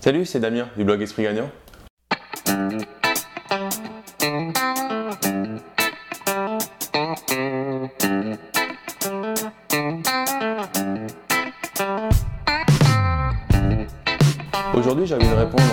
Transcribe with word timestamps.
Salut, 0.00 0.24
c'est 0.26 0.38
Damien 0.38 0.68
du 0.76 0.84
blog 0.84 1.02
Esprit 1.02 1.24
Gagnant. 1.24 1.50
Aujourd'hui, 14.72 15.04
j'ai 15.04 15.16
envie 15.16 15.28
de 15.28 15.34
répondre 15.34 15.64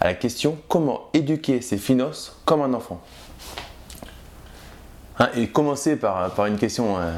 à 0.00 0.04
la 0.04 0.14
question 0.14 0.56
comment 0.68 1.10
éduquer 1.12 1.60
ses 1.60 1.76
finances 1.76 2.40
comme 2.46 2.62
un 2.62 2.72
enfant? 2.72 3.02
Hein, 5.18 5.28
et 5.36 5.48
commencer 5.48 5.96
par, 5.96 6.46
une 6.46 6.56
question 6.56 6.96
euh, 6.98 7.12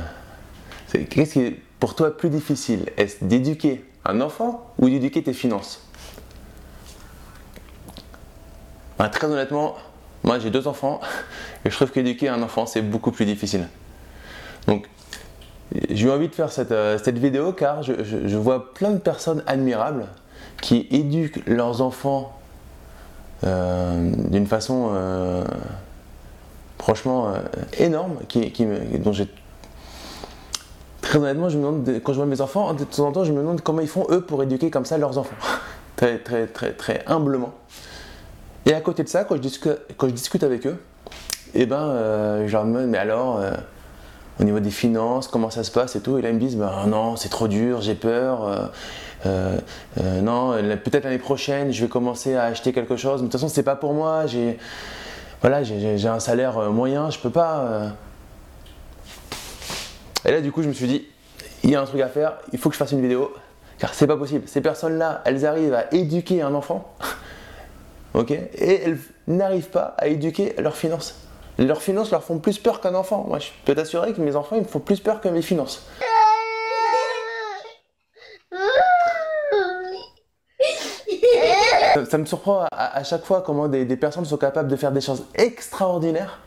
Qu'est-ce 1.09 1.33
qui 1.35 1.41
est 1.43 1.61
pour 1.79 1.95
toi 1.95 2.17
plus 2.17 2.29
difficile? 2.29 2.87
Est-ce 2.97 3.25
d'éduquer 3.25 3.85
un 4.05 4.21
enfant 4.21 4.75
ou 4.79 4.89
d'éduquer 4.89 5.23
tes 5.23 5.33
finances? 5.33 5.87
Très 8.99 9.27
honnêtement, 9.27 9.77
moi 10.25 10.39
j'ai 10.39 10.51
deux 10.51 10.67
enfants 10.67 11.01
et 11.65 11.71
je 11.71 11.77
trouve 11.77 11.91
qu'éduquer 11.91 12.29
un 12.29 12.43
enfant 12.43 12.67
c'est 12.67 12.83
beaucoup 12.83 13.11
plus 13.11 13.25
difficile. 13.25 13.69
Donc 14.67 14.89
j'ai 15.91 16.07
eu 16.07 16.11
envie 16.11 16.29
de 16.29 16.35
faire 16.35 16.51
cette, 16.53 16.73
euh, 16.73 16.99
vidéo 17.07 17.53
car 17.53 17.83
je, 17.83 18.37
vois 18.37 18.73
plein 18.73 18.91
de 18.91 18.99
personnes 18.99 19.43
admirables 19.47 20.07
qui 20.63 20.87
éduquent 20.91 21.45
leurs 21.47 21.83
enfants 21.83 22.33
euh, 23.45 24.13
d'une 24.31 24.47
façon 24.47 24.91
euh, 24.93 25.45
franchement 26.79 27.35
énorme, 27.79 28.19
qui, 28.29 28.67
dont 28.99 29.13
j'ai 29.13 29.29
Très 31.07 31.21
honnêtement, 31.21 31.49
je 31.49 31.57
me 31.57 31.63
demande, 31.63 32.01
quand 32.03 32.13
je 32.13 32.17
vois 32.17 32.27
mes 32.27 32.41
enfants, 32.41 32.75
de 32.75 32.83
temps 32.83 33.07
en 33.07 33.13
temps, 33.13 33.23
je 33.23 33.31
me 33.31 33.39
demande 33.39 33.61
comment 33.61 33.81
ils 33.81 33.87
font 33.87 34.09
eux 34.11 34.23
pour 34.23 34.43
éduquer 34.43 34.71
comme 34.71 34.85
ça 34.85 34.99
leurs 34.99 35.19
enfants. 35.19 35.37
très, 35.97 36.19
très, 36.19 36.49
très, 36.49 36.73
très 36.73 37.05
humblement. 37.07 37.55
Et 38.67 38.75
à 38.75 38.81
côté 38.81 39.03
de 39.03 39.09
ça, 39.09 39.25
quand 39.25 39.37
je 39.37 39.41
discute, 39.41 39.79
quand 39.97 40.09
je 40.09 40.13
discute 40.13 40.43
avec 40.43 40.67
eux, 40.67 40.77
eh 41.55 41.67
ben, 41.67 41.77
euh, 41.77 42.47
je 42.47 42.53
leur 42.53 42.65
demande, 42.65 42.89
mais 42.89 42.99
alors, 42.99 43.39
euh, 43.39 43.53
au 44.41 44.45
niveau 44.45 44.61
des 44.61 44.71
finances, 44.71 45.29
comment 45.29 45.51
ça 45.51 45.65
se 45.65 45.71
passe 45.71 45.97
et 45.97 46.01
tout. 46.01 46.19
Et 46.19 46.23
là, 46.23 46.31
ils 46.31 46.35
me 46.35 46.41
disent, 46.41 46.57
ben 46.57 46.87
non, 46.87 47.17
c'est 47.17 47.29
trop 47.29 47.49
dur, 47.49 47.81
j'ai 47.81 47.95
peur. 47.95 48.71
Euh, 49.25 49.59
non, 50.21 50.53
peut-être 50.85 51.05
l'année 51.05 51.19
prochaine, 51.19 51.73
je 51.73 51.83
vais 51.83 51.89
commencer 51.89 52.35
à 52.35 52.45
acheter 52.45 52.73
quelque 52.73 52.97
chose. 52.97 53.23
Mais 53.23 53.29
de 53.29 53.33
toute 53.33 53.41
façon, 53.41 53.49
c'est 53.49 53.63
pas 53.63 53.77
pour 53.77 53.95
moi. 53.95 54.27
J'ai, 54.27 54.59
voilà, 55.41 55.63
j'ai 55.63 56.09
un 56.09 56.21
salaire 56.21 56.71
moyen, 56.71 57.09
je 57.11 57.19
peux 57.19 57.31
pas. 57.31 57.93
Et 60.27 60.33
là, 60.33 60.41
du 60.41 60.51
coup, 60.51 60.63
je 60.63 60.69
me 60.69 60.73
suis 60.73 60.89
dit, 60.89 61.07
il 61.63 61.71
y 61.71 61.77
a 61.77 61.81
un 61.81 61.85
truc 61.85 62.01
à 62.01 62.09
faire, 62.09 62.35
il 62.53 62.59
faut 62.59 62.69
que 62.69 62.75
je 62.75 62.79
fasse 62.79 62.93
une 62.93 63.01
vidéo, 63.01 63.33
car 63.79 63.95
c'est 63.95 64.07
pas 64.07 64.17
possible. 64.17 64.43
Ces 64.47 64.61
personnes-là, 64.61 65.23
elles 65.25 65.47
arrivent 65.47 65.75
à 65.75 65.93
éduquer 65.95 66.43
un 66.43 66.53
enfant, 66.55 66.93
et 68.31 68.83
elles 68.85 68.99
n'arrivent 69.27 69.71
pas 69.71 69.95
à 69.99 70.09
éduquer 70.09 70.55
leurs 70.59 70.77
finances. 70.77 71.15
Leurs 71.59 71.83
finances 71.83 72.11
leur 72.11 72.23
font 72.23 72.39
plus 72.39 72.59
peur 72.59 72.81
qu'un 72.81 72.95
enfant. 72.95 73.25
Moi, 73.27 73.39
je 73.39 73.49
peux 73.65 73.75
t'assurer 73.75 74.13
que 74.13 74.21
mes 74.21 74.37
enfants, 74.37 74.57
ils 74.57 74.63
me 74.63 74.69
font 74.69 74.81
plus 74.81 75.01
peur 75.01 75.21
que 75.21 75.29
mes 75.29 75.43
finances. 75.43 75.87
Ça, 82.11 82.19
me 82.19 82.27
surprend 82.27 82.67
à, 82.71 83.03
chaque 83.05 83.25
fois 83.25 83.41
comment 83.41 83.69
des, 83.69 83.87
des 83.87 83.97
personnes 83.97 84.27
sont 84.27 84.37
capables 84.37 84.69
de 84.69 84.77
faire 84.77 84.93
des 84.93 85.01
choses 85.01 85.25
extraordinaires 85.35 86.41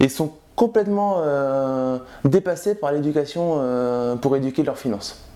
et 0.00 0.08
sont 0.08 0.32
complètement 0.56 1.22
euh, 1.24 1.98
dépassés 2.24 2.74
par 2.74 2.90
l'éducation 2.90 3.58
euh, 3.60 4.16
pour 4.16 4.34
éduquer 4.36 4.64
leurs 4.64 4.78
finances. 4.78 5.29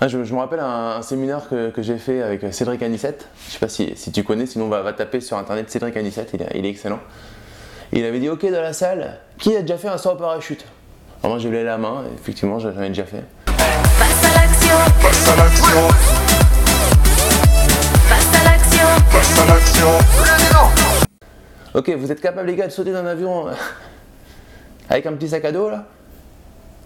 Ah, 0.00 0.06
je, 0.06 0.16
me 0.16 0.38
rappelle 0.38 0.60
un, 0.60 1.02
séminaire 1.02 1.48
que, 1.48 1.72
j'ai 1.78 1.98
fait 1.98 2.22
avec 2.22 2.54
Cédric 2.54 2.80
Anissette. 2.82 3.26
Je 3.42 3.48
ne 3.48 3.52
sais 3.52 3.58
pas 3.58 3.96
si, 3.96 4.12
tu 4.12 4.22
connais, 4.22 4.46
sinon 4.46 4.68
va, 4.68 4.80
va 4.80 4.92
taper 4.92 5.20
sur 5.20 5.36
internet 5.36 5.68
Cédric 5.70 5.96
Anissette, 5.96 6.30
il, 6.34 6.64
est 6.64 6.68
excellent. 6.68 7.00
Il 7.92 8.04
avait 8.04 8.20
dit 8.20 8.28
Ok, 8.28 8.48
dans 8.48 8.62
la 8.62 8.72
salle, 8.72 9.18
qui 9.38 9.56
a 9.56 9.62
déjà 9.62 9.76
fait 9.76 9.88
un 9.88 9.98
saut 9.98 10.10
en 10.10 10.16
parachute? 10.16 10.64
Alors 11.20 11.34
moi 11.34 11.38
j'ai 11.40 11.50
levé 11.50 11.64
la 11.64 11.78
main, 11.78 12.04
effectivement 12.14 12.60
j'en 12.60 12.80
ai 12.80 12.88
déjà 12.88 13.06
fait. 13.06 13.24
Passe 13.46 14.24
à 14.24 14.40
l'action 14.40 14.76
Passe 15.02 15.28
à 15.28 15.36
l'action 15.36 15.88
Passe 18.08 18.34
à 18.34 18.44
l'action 18.44 18.86
Passe 19.10 19.38
à 19.40 19.46
l'action 19.46 19.88
Ok, 21.74 21.90
vous 21.90 22.12
êtes 22.12 22.20
capable 22.20 22.46
les 22.46 22.54
gars 22.54 22.68
de 22.68 22.72
sauter 22.72 22.92
dans 22.92 23.00
un 23.00 23.06
avion 23.06 23.48
euh, 23.48 23.52
avec 24.88 25.06
un 25.06 25.12
petit 25.14 25.28
sac 25.28 25.44
à 25.44 25.50
dos 25.50 25.70
là? 25.70 25.86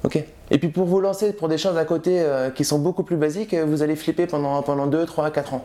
Ok. 0.04 0.22
Et 0.50 0.58
puis 0.58 0.68
pour 0.68 0.86
vous 0.86 1.00
lancer 1.00 1.32
pour 1.32 1.48
des 1.48 1.58
choses 1.58 1.76
à 1.78 1.84
côté 1.84 2.20
euh, 2.20 2.50
qui 2.50 2.64
sont 2.64 2.78
beaucoup 2.78 3.04
plus 3.04 3.16
basiques, 3.16 3.54
euh, 3.54 3.64
vous 3.64 3.82
allez 3.82 3.96
flipper 3.96 4.26
pendant, 4.26 4.62
pendant 4.62 4.86
2, 4.86 5.06
3, 5.06 5.30
4 5.30 5.54
ans. 5.54 5.64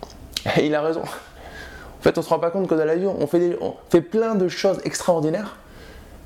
Et 0.58 0.66
il 0.66 0.74
a 0.74 0.82
raison. 0.82 1.02
En 1.02 2.02
fait, 2.02 2.16
on 2.16 2.22
se 2.22 2.28
rend 2.28 2.38
pas 2.38 2.50
compte 2.50 2.66
que 2.66 2.74
dans 2.74 2.84
l'avion, 2.84 3.16
on 3.18 3.26
fait, 3.26 3.58
on 3.60 3.74
fait 3.90 4.00
plein 4.00 4.34
de 4.34 4.48
choses 4.48 4.80
extraordinaires 4.84 5.56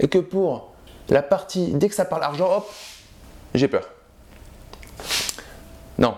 et 0.00 0.08
que 0.08 0.18
pour 0.18 0.72
la 1.08 1.22
partie, 1.22 1.72
dès 1.74 1.88
que 1.88 1.94
ça 1.94 2.04
parle 2.04 2.22
argent, 2.22 2.48
hop, 2.58 2.70
j'ai 3.54 3.68
peur. 3.68 3.88
Non. 5.98 6.14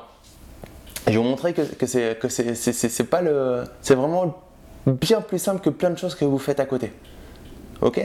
Je 1.06 1.12
vais 1.12 1.18
vous 1.18 1.22
montrer 1.22 1.52
que, 1.52 1.62
que 1.62 1.86
c'est 1.86 2.18
que 2.18 2.28
c'est 2.28 3.04
pas 3.04 3.22
le. 3.22 3.64
C'est 3.80 3.94
vraiment 3.94 4.42
bien 4.86 5.20
plus 5.20 5.38
simple 5.38 5.60
que 5.60 5.70
plein 5.70 5.90
de 5.90 5.98
choses 5.98 6.14
que 6.14 6.24
vous 6.24 6.38
faites 6.38 6.60
à 6.60 6.66
côté. 6.66 6.92
Ok? 7.80 8.00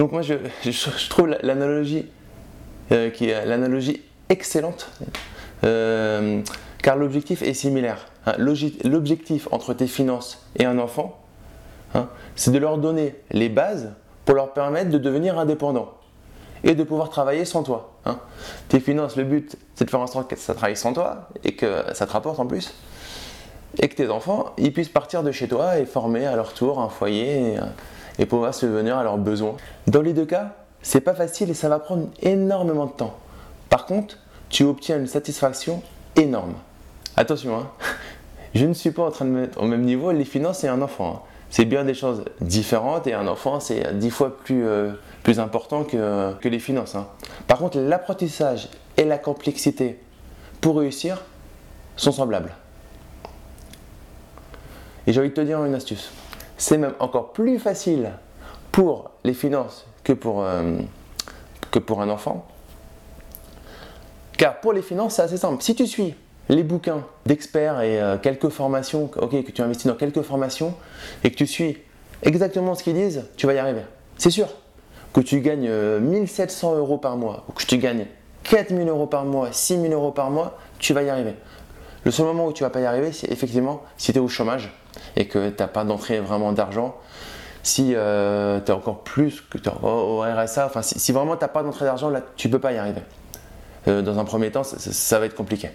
Donc 0.00 0.12
moi 0.12 0.22
je, 0.22 0.34
trouve 1.10 1.36
l'analogie 1.42 2.06
euh, 2.90 3.10
qui 3.10 3.28
est 3.28 3.44
l'analogie 3.44 4.00
excellente 4.30 4.90
euh, 5.62 6.40
car 6.82 6.96
l'objectif 6.96 7.42
est 7.42 7.52
similaire. 7.52 8.06
Hein. 8.24 8.32
l'objectif 8.38 9.46
entre 9.50 9.74
tes 9.74 9.86
finances 9.86 10.46
et 10.58 10.64
un 10.64 10.78
enfant, 10.78 11.20
hein, 11.94 12.08
c'est 12.34 12.50
de 12.50 12.56
leur 12.56 12.78
donner 12.78 13.14
les 13.30 13.50
bases 13.50 13.92
pour 14.24 14.34
leur 14.34 14.54
permettre 14.54 14.88
de 14.88 14.96
devenir 14.96 15.38
indépendants 15.38 15.92
et 16.64 16.74
de 16.74 16.82
pouvoir 16.82 17.10
travailler 17.10 17.44
sans 17.44 17.62
toi. 17.62 17.92
Hein. 18.06 18.20
Tes 18.70 18.80
finances, 18.80 19.16
le 19.16 19.24
but, 19.24 19.58
c'est 19.74 19.84
de 19.84 19.90
faire 19.90 20.00
en 20.00 20.06
sorte 20.06 20.30
que 20.30 20.36
ça 20.36 20.54
travaille 20.54 20.78
sans 20.78 20.94
toi 20.94 21.28
et 21.44 21.54
que 21.56 21.84
ça 21.92 22.06
te 22.06 22.12
rapporte 22.12 22.40
en 22.40 22.46
plus 22.46 22.72
et 23.78 23.88
que 23.88 23.96
tes 23.96 24.08
enfants 24.08 24.46
ils 24.56 24.72
puissent 24.72 24.88
partir 24.88 25.22
de 25.22 25.30
chez 25.30 25.46
toi 25.46 25.78
et 25.78 25.84
former 25.84 26.24
à 26.24 26.36
leur 26.36 26.54
tour 26.54 26.80
un 26.80 26.88
foyer 26.88 27.58
pouvoir 28.26 28.54
se 28.54 28.66
venir 28.66 28.96
à 28.96 29.02
leurs 29.02 29.18
besoins. 29.18 29.56
Dans 29.86 30.02
les 30.02 30.12
deux 30.12 30.26
cas, 30.26 30.54
c'est 30.82 31.00
pas 31.00 31.14
facile 31.14 31.50
et 31.50 31.54
ça 31.54 31.68
va 31.68 31.78
prendre 31.78 32.08
énormément 32.22 32.86
de 32.86 32.92
temps. 32.92 33.16
Par 33.68 33.86
contre, 33.86 34.18
tu 34.48 34.64
obtiens 34.64 34.98
une 34.98 35.06
satisfaction 35.06 35.82
énorme. 36.16 36.54
Attention, 37.16 37.56
hein, 37.56 37.68
je 38.54 38.66
ne 38.66 38.72
suis 38.72 38.90
pas 38.90 39.04
en 39.04 39.10
train 39.10 39.24
de 39.24 39.30
mettre 39.30 39.60
au 39.60 39.66
même 39.66 39.82
niveau 39.82 40.10
les 40.12 40.24
finances 40.24 40.64
et 40.64 40.68
un 40.68 40.82
enfant. 40.82 41.22
Hein. 41.24 41.28
C'est 41.50 41.64
bien 41.64 41.84
des 41.84 41.94
choses 41.94 42.24
différentes 42.40 43.06
et 43.06 43.14
un 43.14 43.26
enfant 43.26 43.58
c'est 43.58 43.98
dix 43.98 44.10
fois 44.10 44.36
plus, 44.36 44.66
euh, 44.66 44.92
plus 45.22 45.40
important 45.40 45.84
que, 45.84 46.32
que 46.34 46.48
les 46.48 46.60
finances. 46.60 46.94
Hein. 46.94 47.08
Par 47.46 47.58
contre, 47.58 47.78
l'apprentissage 47.78 48.68
et 48.96 49.04
la 49.04 49.18
complexité 49.18 50.00
pour 50.60 50.78
réussir 50.78 51.22
sont 51.96 52.12
semblables. 52.12 52.52
Et 55.06 55.12
j'ai 55.12 55.20
envie 55.20 55.30
de 55.30 55.34
te 55.34 55.40
dire 55.40 55.64
une 55.64 55.74
astuce. 55.74 56.12
C'est 56.60 56.76
même 56.76 56.92
encore 56.98 57.32
plus 57.32 57.58
facile 57.58 58.10
pour 58.70 59.12
les 59.24 59.32
finances 59.32 59.86
que 60.04 60.12
pour, 60.12 60.44
euh, 60.44 60.76
que 61.70 61.78
pour 61.78 62.02
un 62.02 62.10
enfant. 62.10 62.46
Car 64.36 64.60
pour 64.60 64.74
les 64.74 64.82
finances, 64.82 65.14
c'est 65.14 65.22
assez 65.22 65.38
simple. 65.38 65.62
Si 65.62 65.74
tu 65.74 65.86
suis 65.86 66.14
les 66.50 66.62
bouquins 66.62 67.02
d'experts 67.24 67.80
et 67.80 67.98
euh, 67.98 68.18
quelques 68.18 68.50
formations, 68.50 69.10
ok, 69.16 69.42
que 69.42 69.50
tu 69.52 69.62
investis 69.62 69.86
dans 69.86 69.94
quelques 69.94 70.20
formations 70.20 70.74
et 71.24 71.30
que 71.30 71.36
tu 71.36 71.46
suis 71.46 71.78
exactement 72.22 72.74
ce 72.74 72.84
qu'ils 72.84 72.94
disent, 72.94 73.24
tu 73.38 73.46
vas 73.46 73.54
y 73.54 73.58
arriver. 73.58 73.82
C'est 74.18 74.30
sûr. 74.30 74.48
Que 75.14 75.22
tu 75.22 75.40
gagnes 75.40 75.72
1700 76.00 76.74
euh, 76.74 76.76
euros 76.76 76.98
par 76.98 77.16
mois 77.16 77.44
ou 77.48 77.52
que 77.52 77.64
tu 77.64 77.78
gagnes 77.78 78.04
4000 78.42 78.86
euros 78.86 79.06
par 79.06 79.24
mois, 79.24 79.48
6000 79.50 79.90
euros 79.94 80.12
par 80.12 80.30
mois, 80.30 80.58
tu 80.78 80.92
vas 80.92 81.04
y 81.04 81.08
arriver. 81.08 81.36
Le 82.04 82.10
seul 82.10 82.26
moment 82.26 82.46
où 82.46 82.52
tu 82.52 82.64
vas 82.64 82.70
pas 82.70 82.80
y 82.80 82.84
arriver, 82.84 83.12
c'est 83.12 83.32
effectivement 83.32 83.82
si 83.96 84.12
tu 84.12 84.18
es 84.18 84.20
au 84.20 84.28
chômage 84.28 84.70
et 85.16 85.26
que 85.26 85.50
tu 85.50 85.56
n'as 85.58 85.68
pas 85.68 85.84
d'entrée 85.84 86.20
vraiment 86.20 86.52
d'argent. 86.52 86.96
Si 87.62 87.92
euh, 87.94 88.60
tu 88.64 88.72
es 88.72 88.74
encore 88.74 89.02
plus 89.02 89.42
que 89.42 89.58
au, 89.82 90.20
RSA, 90.20 90.66
enfin 90.66 90.82
si, 90.82 91.12
vraiment 91.12 91.36
tu 91.36 91.42
n'as 91.42 91.48
pas 91.48 91.62
d'entrée 91.62 91.84
d'argent, 91.84 92.08
là 92.08 92.22
tu 92.36 92.48
peux 92.48 92.58
pas 92.58 92.72
y 92.72 92.78
arriver. 92.78 93.02
Euh, 93.88 94.02
dans 94.02 94.18
un 94.18 94.24
premier 94.24 94.50
temps, 94.50 94.64
ça, 94.64 95.18
va 95.18 95.26
être 95.26 95.34
compliqué. 95.34 95.70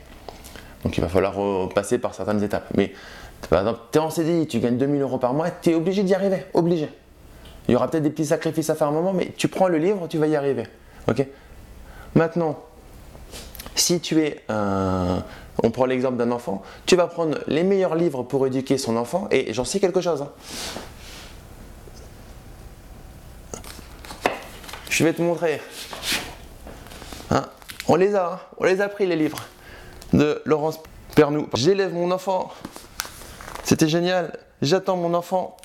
Donc 0.83 0.97
il 0.97 1.01
va 1.01 1.07
falloir 1.07 1.35
passer 1.69 1.97
par 1.97 2.13
certaines 2.13 2.43
étapes. 2.43 2.67
Mais 2.75 2.93
par 3.49 3.59
exemple, 3.59 3.79
tu 3.91 3.97
es 3.99 4.01
en 4.01 4.09
CDI, 4.09 4.47
tu 4.47 4.59
gagnes 4.59 4.77
2000 4.77 5.01
euros 5.01 5.17
par 5.17 5.33
mois, 5.33 5.49
tu 5.49 5.71
es 5.71 5.75
obligé 5.75 6.03
d'y 6.03 6.13
arriver, 6.13 6.45
obligé. 6.53 6.89
Il 7.67 7.71
y 7.71 7.75
aura 7.75 7.89
peut-être 7.89 8.03
des 8.03 8.09
petits 8.09 8.25
sacrifices 8.25 8.69
à 8.69 8.75
faire 8.75 8.87
un 8.87 8.91
moment, 8.91 9.13
mais 9.13 9.33
tu 9.37 9.47
prends 9.47 9.67
le 9.67 9.77
livre, 9.77 10.07
tu 10.07 10.17
vas 10.17 10.27
y 10.27 10.35
arriver. 10.35 10.63
Ok? 11.07 11.25
Maintenant, 12.13 12.57
si 13.73 13.99
tu 13.99 14.21
es 14.21 14.43
un 14.49 15.23
on 15.63 15.71
prend 15.71 15.85
l'exemple 15.85 16.17
d'un 16.17 16.31
enfant, 16.31 16.63
tu 16.85 16.95
vas 16.95 17.07
prendre 17.07 17.37
les 17.47 17.63
meilleurs 17.63 17.95
livres 17.95 18.23
pour 18.23 18.45
éduquer 18.45 18.77
son 18.77 18.97
enfant, 18.97 19.27
et 19.31 19.53
j'en 19.53 19.63
sais 19.63 19.79
quelque 19.79 20.01
chose. 20.01 20.21
Hein. 20.21 20.31
Je 24.89 25.03
vais 25.03 25.13
te 25.13 25.21
montrer. 25.21 25.61
Hein, 27.31 27.45
on 27.87 27.95
les 27.95 28.15
a, 28.15 28.33
hein. 28.33 28.39
on 28.57 28.65
les 28.65 28.81
a 28.81 28.89
pris 28.89 29.05
les 29.05 29.15
livres 29.15 29.39
de 30.13 30.41
Laurence 30.45 30.79
Père 31.15 31.31
nous, 31.31 31.47
j'élève 31.53 31.93
mon 31.93 32.11
enfant. 32.11 32.51
C'était 33.63 33.87
génial. 33.87 34.37
J'attends 34.61 34.97
mon 34.97 35.13
enfant. 35.13 35.55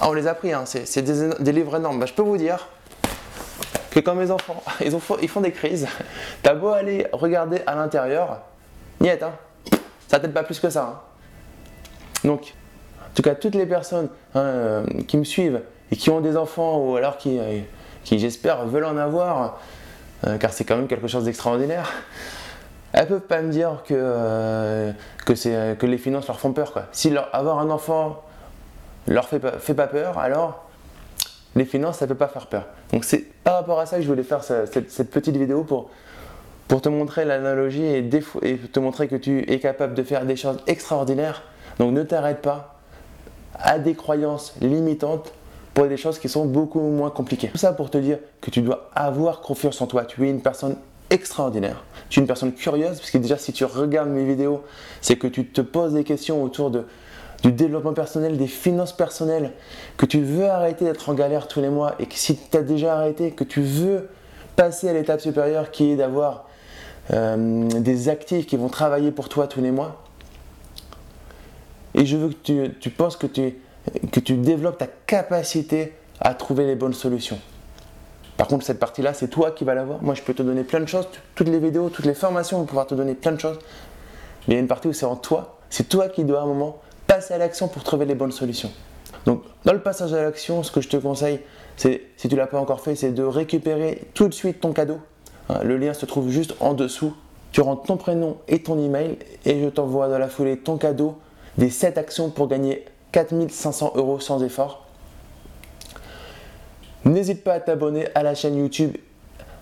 Ah, 0.00 0.08
on 0.10 0.12
les 0.12 0.26
a 0.26 0.34
pris, 0.34 0.50
c'est 0.64 1.02
des, 1.02 1.52
livres 1.52 1.76
énormes. 1.76 2.00
Bah, 2.00 2.06
je 2.06 2.12
peux 2.12 2.22
vous 2.22 2.36
dire 2.36 2.68
que 3.90 4.00
quand 4.00 4.14
mes 4.14 4.30
enfants, 4.30 4.62
ils, 4.84 4.94
ont, 4.94 5.00
ils 5.22 5.28
font 5.28 5.40
des 5.40 5.52
crises, 5.52 5.86
t'as 6.42 6.54
beau 6.54 6.68
aller 6.68 7.06
regarder 7.12 7.62
à 7.66 7.74
l'intérieur, 7.74 8.40
niet, 9.00 9.22
hein. 9.22 9.32
ça 10.08 10.18
t'aide 10.20 10.32
pas 10.32 10.42
plus 10.42 10.60
que 10.60 10.70
ça. 10.70 10.82
Hein. 10.82 11.00
Donc, 12.24 12.54
en 13.04 13.14
tout 13.14 13.22
cas, 13.22 13.34
toutes 13.34 13.54
les 13.54 13.66
personnes 13.66 14.08
hein, 14.34 14.40
euh, 14.40 14.84
qui 15.06 15.16
me 15.16 15.24
suivent 15.24 15.62
et 15.90 15.96
qui 15.96 16.10
ont 16.10 16.20
des 16.20 16.36
enfants 16.36 16.78
ou 16.78 16.96
alors 16.96 17.16
qui, 17.16 17.38
euh, 17.38 17.60
qui 18.04 18.18
j'espère, 18.18 18.66
veulent 18.66 18.84
en 18.84 18.96
avoir, 18.96 19.58
euh, 20.26 20.36
car 20.38 20.52
c'est 20.52 20.64
quand 20.64 20.76
même 20.76 20.88
quelque 20.88 21.08
chose 21.08 21.24
d'extraordinaire, 21.24 21.90
elles 22.92 23.06
peuvent 23.06 23.20
pas 23.20 23.42
me 23.42 23.50
dire 23.50 23.82
que, 23.86 24.92
que, 25.24 25.86
les 25.86 25.98
finances 25.98 26.26
leur 26.26 26.40
font 26.40 26.52
peur. 26.52 26.72
Quoi. 26.72 26.86
Si 26.92 27.14
avoir 27.32 27.58
un 27.58 27.70
enfant 27.70 28.22
leur 29.06 29.28
fait 29.28 29.38
pas 29.74 29.86
peur, 29.86 30.18
alors 30.18 30.67
les 31.58 31.64
finances, 31.64 31.98
ça 31.98 32.06
peut 32.06 32.14
pas 32.14 32.28
faire 32.28 32.46
peur. 32.46 32.66
Donc 32.92 33.04
c'est 33.04 33.24
par 33.44 33.54
rapport 33.54 33.78
à 33.80 33.86
ça 33.86 33.96
que 33.96 34.02
je 34.02 34.08
voulais 34.08 34.22
faire 34.22 34.42
cette, 34.44 35.10
petite 35.10 35.36
vidéo 35.36 35.64
pour, 35.64 35.90
pour 36.66 36.80
te 36.80 36.88
montrer 36.88 37.24
l'analogie 37.24 37.84
et, 37.84 38.08
et 38.42 38.56
te 38.58 38.80
montrer 38.80 39.08
que 39.08 39.16
tu 39.16 39.50
es 39.50 39.58
capable 39.58 39.94
de 39.94 40.02
faire 40.02 40.24
des 40.24 40.36
choses 40.36 40.58
extraordinaires. 40.66 41.42
Donc 41.78 41.92
ne 41.92 42.02
t'arrête 42.02 42.42
pas 42.42 42.78
à 43.54 43.78
des 43.78 43.94
croyances 43.94 44.54
limitantes 44.60 45.32
pour 45.74 45.86
des 45.86 45.96
choses 45.96 46.18
qui 46.18 46.28
sont 46.28 46.44
beaucoup 46.44 46.80
moins 46.80 47.10
compliquées. 47.10 47.48
Tout 47.48 47.58
ça 47.58 47.72
pour 47.72 47.90
te 47.90 47.98
dire 47.98 48.18
que 48.40 48.50
tu 48.50 48.62
dois 48.62 48.90
avoir 48.94 49.40
confiance 49.40 49.80
en 49.80 49.86
toi. 49.86 50.04
Tu 50.04 50.26
es 50.26 50.30
une 50.30 50.42
personne 50.42 50.76
extraordinaire. 51.10 51.84
Tu 52.08 52.18
es 52.18 52.22
une 52.22 52.26
personne 52.26 52.52
curieuse, 52.52 52.98
parce 52.98 53.10
que 53.10 53.18
déjà 53.18 53.38
si 53.38 53.52
tu 53.52 53.64
regardes 53.64 54.08
mes 54.08 54.24
vidéos, 54.24 54.62
c'est 55.00 55.16
que 55.16 55.26
tu 55.26 55.46
te 55.46 55.60
poses 55.60 55.94
des 55.94 56.04
questions 56.04 56.42
autour 56.42 56.70
de, 56.70 56.84
du 57.42 57.52
développement 57.52 57.92
personnel, 57.92 58.36
des 58.36 58.46
finances 58.46 58.92
personnelles, 58.92 59.52
que 59.96 60.06
tu 60.06 60.20
veux 60.20 60.48
arrêter 60.48 60.84
d'être 60.84 61.08
en 61.08 61.14
galère 61.14 61.46
tous 61.48 61.60
les 61.60 61.68
mois 61.68 61.94
et 61.98 62.06
que 62.06 62.14
si 62.14 62.36
tu 62.36 62.56
as 62.56 62.62
déjà 62.62 62.96
arrêté, 62.96 63.30
que 63.30 63.44
tu 63.44 63.62
veux 63.62 64.08
passer 64.56 64.88
à 64.88 64.92
l'étape 64.92 65.20
supérieure 65.20 65.70
qui 65.70 65.92
est 65.92 65.96
d'avoir 65.96 66.46
euh, 67.12 67.68
des 67.68 68.08
actifs 68.08 68.46
qui 68.46 68.56
vont 68.56 68.68
travailler 68.68 69.12
pour 69.12 69.28
toi 69.28 69.46
tous 69.46 69.60
les 69.60 69.70
mois. 69.70 70.02
Et 71.94 72.06
je 72.06 72.16
veux 72.16 72.28
que 72.30 72.34
tu, 72.42 72.74
tu 72.80 72.90
penses 72.90 73.16
que 73.16 73.26
tu, 73.26 73.54
que 74.12 74.20
tu 74.20 74.36
développes 74.36 74.78
ta 74.78 74.88
capacité 75.06 75.94
à 76.20 76.34
trouver 76.34 76.66
les 76.66 76.74
bonnes 76.74 76.94
solutions. 76.94 77.38
Par 78.36 78.46
contre, 78.46 78.64
cette 78.64 78.78
partie-là, 78.78 79.14
c'est 79.14 79.28
toi 79.28 79.50
qui 79.50 79.64
vas 79.64 79.74
l'avoir. 79.74 80.02
Moi, 80.02 80.14
je 80.14 80.22
peux 80.22 80.34
te 80.34 80.42
donner 80.42 80.62
plein 80.62 80.80
de 80.80 80.86
choses. 80.86 81.08
Toutes 81.34 81.48
les 81.48 81.58
vidéos, 81.58 81.88
toutes 81.88 82.04
les 82.04 82.14
formations 82.14 82.58
vont 82.58 82.66
pouvoir 82.66 82.86
te 82.86 82.94
donner 82.94 83.14
plein 83.14 83.32
de 83.32 83.40
choses. 83.40 83.58
Mais 84.46 84.54
il 84.54 84.56
y 84.56 84.56
a 84.58 84.60
une 84.60 84.68
partie 84.68 84.88
où 84.88 84.92
c'est 84.92 85.06
en 85.06 85.16
toi. 85.16 85.58
C'est 85.70 85.88
toi 85.88 86.08
qui 86.08 86.24
dois 86.24 86.40
à 86.40 86.42
un 86.42 86.46
moment 86.46 86.80
passer 87.18 87.34
à 87.34 87.38
l'action 87.38 87.66
pour 87.66 87.82
trouver 87.82 88.06
les 88.06 88.14
bonnes 88.14 88.30
solutions. 88.30 88.70
Donc, 89.26 89.42
dans 89.64 89.72
le 89.72 89.80
passage 89.80 90.12
à 90.12 90.22
l'action, 90.22 90.62
ce 90.62 90.70
que 90.70 90.80
je 90.80 90.88
te 90.88 90.96
conseille, 90.96 91.40
c'est, 91.76 92.02
si 92.16 92.28
tu 92.28 92.36
ne 92.36 92.40
l'as 92.40 92.46
pas 92.46 92.60
encore 92.60 92.80
fait, 92.80 92.94
c'est 92.94 93.10
de 93.10 93.24
récupérer 93.24 94.04
tout 94.14 94.28
de 94.28 94.34
suite 94.34 94.60
ton 94.60 94.72
cadeau. 94.72 94.98
Hein, 95.48 95.64
le 95.64 95.76
lien 95.78 95.94
se 95.94 96.06
trouve 96.06 96.30
juste 96.30 96.54
en 96.60 96.74
dessous. 96.74 97.12
Tu 97.50 97.60
rentres 97.60 97.82
ton 97.82 97.96
prénom 97.96 98.36
et 98.46 98.62
ton 98.62 98.78
email 98.78 99.18
et 99.44 99.60
je 99.60 99.68
t'envoie 99.68 100.06
dans 100.08 100.18
la 100.18 100.28
foulée 100.28 100.58
ton 100.58 100.76
cadeau 100.76 101.18
des 101.56 101.70
7 101.70 101.98
actions 101.98 102.30
pour 102.30 102.46
gagner 102.46 102.84
4500 103.10 103.94
euros 103.96 104.20
sans 104.20 104.44
effort. 104.44 104.86
N'hésite 107.04 107.42
pas 107.42 107.54
à 107.54 107.60
t'abonner 107.60 108.06
à 108.14 108.22
la 108.22 108.36
chaîne 108.36 108.56
YouTube. 108.56 108.96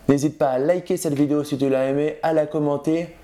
N'hésite 0.08 0.36
pas 0.36 0.50
à 0.50 0.58
liker 0.58 0.98
cette 0.98 1.14
vidéo 1.14 1.42
si 1.42 1.56
tu 1.56 1.70
l'as 1.70 1.86
aimé, 1.86 2.16
à 2.22 2.34
la 2.34 2.44
commenter, 2.44 3.16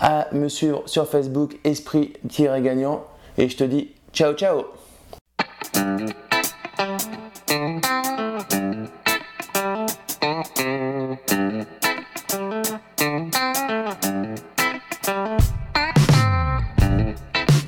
à 0.00 0.26
me 0.32 0.48
suivre 0.48 0.82
sur 0.86 1.06
Facebook 1.06 1.56
Esprit-Gagnant. 1.62 3.04
Et 3.38 3.48
je 3.48 3.56
te 3.56 3.64
dis 3.64 3.90
ciao 4.12 4.32
ciao 4.34 4.64